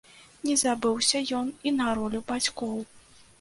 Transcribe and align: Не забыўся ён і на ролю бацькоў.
Не 0.47 0.53
забыўся 0.61 1.21
ён 1.41 1.51
і 1.69 1.75
на 1.77 1.91
ролю 2.01 2.23
бацькоў. 2.33 2.75